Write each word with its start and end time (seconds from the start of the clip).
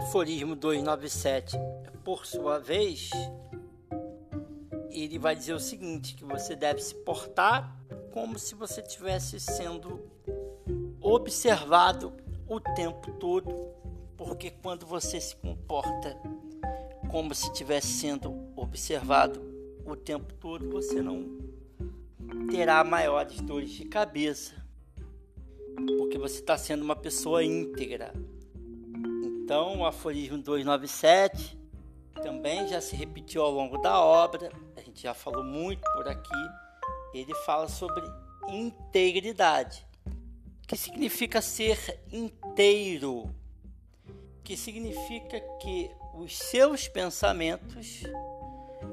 aforismo 0.00 0.56
297, 0.56 1.58
por 2.02 2.24
sua 2.24 2.58
vez, 2.58 3.10
ele 4.90 5.18
vai 5.18 5.36
dizer 5.36 5.52
o 5.52 5.60
seguinte: 5.60 6.14
que 6.14 6.24
você 6.24 6.56
deve 6.56 6.80
se 6.80 6.94
portar 6.94 7.76
como 8.10 8.38
se 8.38 8.54
você 8.54 8.80
estivesse 8.80 9.38
sendo 9.38 10.00
observado 11.02 12.14
o 12.48 12.58
tempo 12.58 13.12
todo, 13.12 13.54
porque 14.16 14.50
quando 14.50 14.86
você 14.86 15.20
se 15.20 15.36
comporta 15.36 16.16
como 17.10 17.34
se 17.34 17.48
estivesse 17.48 17.88
sendo 17.88 18.34
observado 18.56 19.40
o 19.84 19.94
tempo 19.94 20.32
todo, 20.34 20.70
você 20.70 21.02
não 21.02 21.38
terá 22.50 22.82
maiores 22.82 23.38
dores 23.42 23.70
de 23.70 23.84
cabeça, 23.84 24.54
porque 25.98 26.16
você 26.16 26.40
está 26.40 26.56
sendo 26.56 26.82
uma 26.82 26.96
pessoa 26.96 27.44
íntegra. 27.44 28.14
Então, 29.50 29.80
o 29.80 29.84
aforismo 29.84 30.38
297 30.38 31.58
também 32.22 32.68
já 32.68 32.80
se 32.80 32.94
repetiu 32.94 33.42
ao 33.42 33.50
longo 33.50 33.78
da 33.78 33.98
obra, 33.98 34.48
a 34.76 34.80
gente 34.80 35.02
já 35.02 35.12
falou 35.12 35.42
muito 35.42 35.82
por 35.92 36.06
aqui. 36.06 36.48
Ele 37.12 37.34
fala 37.44 37.66
sobre 37.66 38.00
integridade, 38.48 39.84
que 40.68 40.76
significa 40.76 41.42
ser 41.42 42.00
inteiro, 42.12 43.28
que 44.44 44.56
significa 44.56 45.40
que 45.60 45.90
os 46.14 46.38
seus 46.38 46.86
pensamentos 46.86 48.04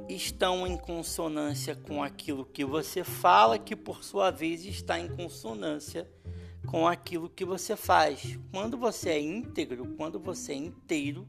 estão 0.10 0.66
em 0.66 0.76
consonância 0.76 1.76
com 1.76 2.02
aquilo 2.02 2.44
que 2.44 2.66
você 2.66 3.04
fala, 3.04 3.60
que 3.60 3.76
por 3.76 4.04
sua 4.04 4.32
vez 4.32 4.66
está 4.66 5.00
em 5.00 5.08
consonância 5.08 6.10
com 6.68 6.86
aquilo 6.86 7.30
que 7.30 7.46
você 7.46 7.76
faz. 7.76 8.38
Quando 8.52 8.78
você 8.78 9.10
é 9.10 9.20
íntegro, 9.20 9.96
quando 9.96 10.20
você 10.20 10.52
é 10.52 10.56
inteiro, 10.56 11.28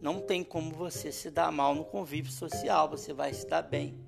não 0.00 0.20
tem 0.20 0.44
como 0.44 0.72
você 0.72 1.10
se 1.10 1.30
dar 1.30 1.50
mal 1.50 1.74
no 1.74 1.84
convívio 1.84 2.30
social, 2.30 2.88
você 2.88 3.12
vai 3.12 3.32
se 3.32 3.46
dar 3.46 3.62
bem. 3.62 3.98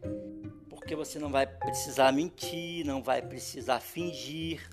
Porque 0.68 0.94
você 0.94 1.18
não 1.18 1.30
vai 1.30 1.46
precisar 1.46 2.12
mentir, 2.12 2.84
não 2.84 3.02
vai 3.02 3.22
precisar 3.22 3.80
fingir. 3.80 4.68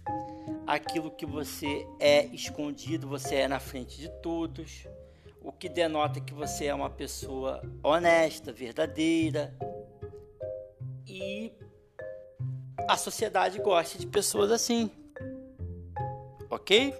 Aquilo 0.67 1.09
que 1.09 1.25
você 1.25 1.87
é 1.99 2.25
escondido, 2.27 3.07
você 3.07 3.35
é 3.35 3.47
na 3.47 3.59
frente 3.59 3.99
de 3.99 4.09
todos 4.21 4.85
o 5.41 5.51
que 5.51 5.69
denota 5.69 6.19
que 6.19 6.33
você 6.33 6.65
é 6.65 6.73
uma 6.73 6.89
pessoa 6.89 7.61
honesta, 7.81 8.51
verdadeira. 8.51 9.55
E 11.07 11.51
a 12.87 12.97
sociedade 12.97 13.59
gosta 13.59 13.97
de 13.97 14.05
pessoas 14.05 14.51
assim. 14.51 14.91
Ok? 16.59 16.93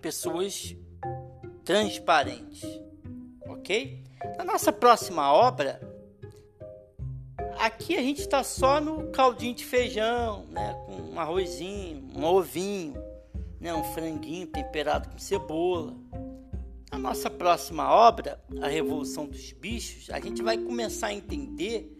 Pessoas 0.00 0.74
transparentes. 1.64 2.62
Ok? 3.46 4.02
Na 4.36 4.44
nossa 4.44 4.72
próxima 4.72 5.32
obra, 5.32 5.80
aqui 7.58 7.96
a 7.96 8.00
gente 8.00 8.20
está 8.20 8.42
só 8.42 8.80
no 8.80 9.10
caldinho 9.10 9.54
de 9.54 9.64
feijão, 9.64 10.46
né? 10.46 10.74
Com 10.86 11.14
um 11.14 11.20
arrozinho, 11.20 12.08
um 12.16 12.24
ovinho, 12.24 12.94
né? 13.60 13.72
um 13.74 13.84
franguinho 13.84 14.46
temperado 14.46 15.08
com 15.10 15.18
cebola 15.18 15.94
na 16.90 16.98
nossa 16.98 17.28
próxima 17.28 17.92
obra, 17.92 18.42
A 18.62 18.68
Revolução 18.68 19.26
dos 19.26 19.52
Bichos, 19.52 20.08
a 20.10 20.18
gente 20.20 20.42
vai 20.42 20.56
começar 20.56 21.08
a 21.08 21.14
entender 21.14 21.94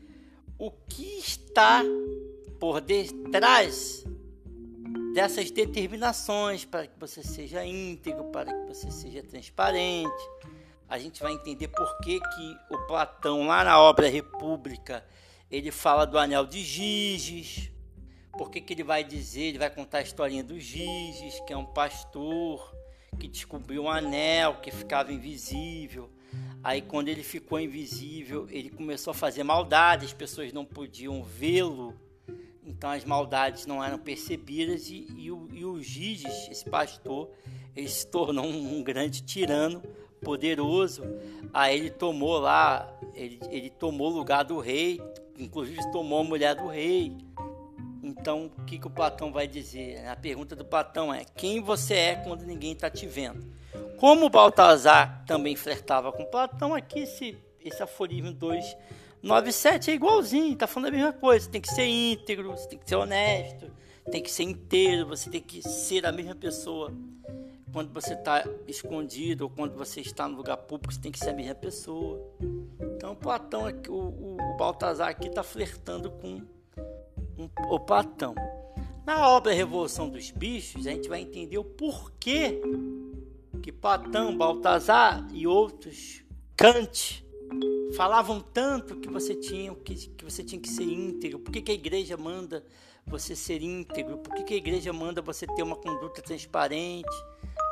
o 0.58 0.70
que 0.70 1.18
está 1.18 1.84
por 2.58 2.80
detrás 2.80 4.04
dessas 5.18 5.50
determinações 5.50 6.64
para 6.64 6.86
que 6.86 6.96
você 6.96 7.24
seja 7.24 7.66
íntegro, 7.66 8.26
para 8.26 8.54
que 8.54 8.68
você 8.68 8.88
seja 8.88 9.20
transparente. 9.20 10.30
A 10.88 10.96
gente 10.96 11.20
vai 11.20 11.32
entender 11.32 11.66
por 11.66 11.98
que, 11.98 12.20
que 12.20 12.56
o 12.70 12.86
Platão, 12.86 13.44
lá 13.48 13.64
na 13.64 13.80
obra 13.80 14.08
República, 14.08 15.04
ele 15.50 15.72
fala 15.72 16.06
do 16.06 16.16
anel 16.16 16.46
de 16.46 16.62
Giges. 16.62 17.68
Por 18.30 18.48
que, 18.48 18.60
que 18.60 18.72
ele 18.72 18.84
vai 18.84 19.02
dizer, 19.02 19.40
ele 19.40 19.58
vai 19.58 19.68
contar 19.68 19.98
a 19.98 20.02
historinha 20.02 20.44
do 20.44 20.56
Giges, 20.60 21.40
que 21.40 21.52
é 21.52 21.56
um 21.56 21.66
pastor 21.66 22.72
que 23.18 23.26
descobriu 23.26 23.82
um 23.82 23.90
anel 23.90 24.60
que 24.60 24.70
ficava 24.70 25.12
invisível. 25.12 26.08
Aí, 26.62 26.80
quando 26.80 27.08
ele 27.08 27.24
ficou 27.24 27.58
invisível, 27.58 28.46
ele 28.50 28.70
começou 28.70 29.10
a 29.10 29.14
fazer 29.14 29.42
maldade, 29.42 30.06
as 30.06 30.12
pessoas 30.12 30.52
não 30.52 30.64
podiam 30.64 31.24
vê-lo, 31.24 31.92
então 32.68 32.90
as 32.90 33.04
maldades 33.04 33.66
não 33.66 33.82
eram 33.82 33.98
percebidas. 33.98 34.90
E, 34.90 35.06
e, 35.16 35.32
o, 35.32 35.48
e 35.52 35.64
o 35.64 35.80
Giges, 35.82 36.48
esse 36.50 36.68
pastor, 36.68 37.30
ele 37.74 37.88
se 37.88 38.06
tornou 38.06 38.44
um, 38.44 38.78
um 38.78 38.82
grande 38.82 39.22
tirano 39.22 39.82
poderoso. 40.22 41.02
Aí 41.52 41.78
ele 41.78 41.90
tomou 41.90 42.38
lá, 42.38 42.92
ele, 43.14 43.40
ele 43.50 43.70
tomou 43.70 44.12
o 44.12 44.16
lugar 44.16 44.44
do 44.44 44.58
rei, 44.58 45.00
inclusive 45.38 45.90
tomou 45.90 46.20
a 46.20 46.24
mulher 46.24 46.54
do 46.54 46.68
rei. 46.68 47.16
Então, 48.02 48.50
o 48.56 48.64
que, 48.64 48.78
que 48.78 48.86
o 48.86 48.90
Platão 48.90 49.32
vai 49.32 49.46
dizer? 49.46 50.06
A 50.06 50.16
pergunta 50.16 50.54
do 50.54 50.64
Platão 50.64 51.12
é: 51.12 51.24
quem 51.24 51.60
você 51.60 51.94
é 51.94 52.14
quando 52.16 52.42
ninguém 52.42 52.72
está 52.72 52.90
te 52.90 53.06
vendo? 53.06 53.46
Como 53.96 54.28
Baltazar 54.28 55.24
também 55.26 55.56
flertava 55.56 56.12
com 56.12 56.24
Platão, 56.24 56.74
aqui 56.74 57.00
esse, 57.00 57.36
esse 57.60 57.82
aforismo 57.82 58.32
297 59.22 59.90
é 59.90 59.94
igualzinho, 59.94 60.52
está 60.52 60.66
falando 60.66 60.88
a 60.88 60.96
mesma 60.96 61.12
coisa. 61.12 61.44
Você 61.44 61.50
tem 61.50 61.60
que 61.60 61.68
ser 61.68 61.86
íntegro, 61.86 62.50
você 62.50 62.68
tem 62.68 62.78
que 62.78 62.88
ser 62.88 62.96
honesto, 62.96 63.70
tem 64.10 64.22
que 64.22 64.30
ser 64.30 64.44
inteiro, 64.44 65.06
você 65.06 65.28
tem 65.28 65.40
que 65.40 65.62
ser 65.62 66.06
a 66.06 66.12
mesma 66.12 66.34
pessoa. 66.34 66.92
Quando 67.72 67.92
você 67.92 68.14
está 68.14 68.44
escondido 68.66 69.44
ou 69.44 69.50
quando 69.50 69.76
você 69.76 70.00
está 70.00 70.26
no 70.26 70.36
lugar 70.36 70.56
público, 70.56 70.94
você 70.94 71.00
tem 71.00 71.12
que 71.12 71.18
ser 71.18 71.30
a 71.30 71.34
mesma 71.34 71.54
pessoa. 71.54 72.18
Então, 72.96 73.14
Platão, 73.14 73.64
o, 73.88 73.92
o, 73.92 74.36
o 74.36 74.56
Baltazar 74.56 75.08
aqui 75.08 75.28
está 75.28 75.42
flertando 75.42 76.10
com 76.10 76.42
o 77.68 77.78
Platão. 77.78 78.34
Na 79.04 79.28
obra 79.28 79.52
Revolução 79.52 80.08
dos 80.08 80.30
Bichos, 80.30 80.86
a 80.86 80.90
gente 80.90 81.08
vai 81.08 81.20
entender 81.20 81.58
o 81.58 81.64
porquê 81.64 82.60
que 83.62 83.72
Platão, 83.72 84.36
Baltazar 84.36 85.26
e 85.32 85.46
outros, 85.46 86.22
Kant, 86.56 87.24
falavam 87.94 88.40
tanto 88.40 88.96
que 88.96 89.08
você 89.08 89.34
tinha 89.34 89.74
que, 89.74 89.94
que, 89.94 90.24
você 90.24 90.42
tinha 90.44 90.60
que 90.60 90.68
ser 90.68 90.84
íntegro. 90.84 91.38
Por 91.38 91.52
que, 91.52 91.62
que 91.62 91.72
a 91.72 91.74
igreja 91.74 92.16
manda 92.16 92.64
você 93.06 93.34
ser 93.34 93.62
íntegro? 93.62 94.18
Por 94.18 94.34
que, 94.34 94.44
que 94.44 94.54
a 94.54 94.56
igreja 94.56 94.92
manda 94.92 95.22
você 95.22 95.46
ter 95.46 95.62
uma 95.62 95.76
conduta 95.76 96.20
transparente, 96.22 97.08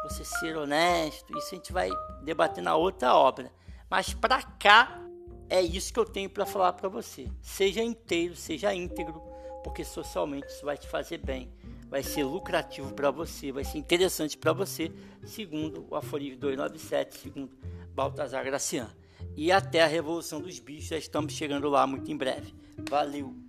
você 0.04 0.24
ser 0.24 0.56
honesto? 0.56 1.36
Isso 1.38 1.48
a 1.52 1.56
gente 1.56 1.72
vai 1.72 1.90
debater 2.22 2.62
na 2.62 2.76
outra 2.76 3.14
obra. 3.14 3.52
Mas 3.90 4.14
para 4.14 4.42
cá 4.42 5.02
é 5.48 5.60
isso 5.60 5.92
que 5.92 5.98
eu 5.98 6.04
tenho 6.04 6.30
para 6.30 6.46
falar 6.46 6.72
para 6.72 6.88
você. 6.88 7.28
Seja 7.40 7.82
inteiro, 7.82 8.34
seja 8.34 8.74
íntegro 8.74 9.36
porque 9.66 9.84
socialmente 9.84 10.46
isso 10.46 10.64
vai 10.64 10.78
te 10.78 10.86
fazer 10.86 11.18
bem, 11.18 11.50
vai 11.88 12.00
ser 12.00 12.22
lucrativo 12.22 12.94
para 12.94 13.10
você, 13.10 13.50
vai 13.50 13.64
ser 13.64 13.78
interessante 13.78 14.38
para 14.38 14.52
você, 14.52 14.92
segundo 15.24 15.84
o 15.90 15.96
aforismo 15.96 16.38
297, 16.38 17.18
segundo 17.18 17.50
Baltazar 17.92 18.44
Graciano. 18.44 18.92
E 19.36 19.52
até 19.52 19.82
a 19.82 19.86
Revolução 19.86 20.40
dos 20.40 20.58
Bichos, 20.58 20.88
já 20.88 20.96
estamos 20.96 21.34
chegando 21.34 21.68
lá 21.68 21.86
muito 21.86 22.10
em 22.10 22.16
breve. 22.16 22.54
Valeu! 22.88 23.45